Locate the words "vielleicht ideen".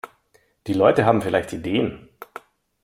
1.21-2.09